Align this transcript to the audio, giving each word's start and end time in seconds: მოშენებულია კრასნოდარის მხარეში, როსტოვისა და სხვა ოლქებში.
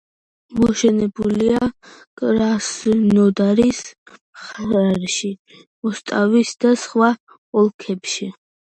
მოშენებულია 0.59 1.59
კრასნოდარის 2.21 3.83
მხარეში, 4.15 5.33
როსტოვისა 5.63 6.61
და 6.67 6.77
სხვა 6.89 7.15
ოლქებში. 7.65 8.37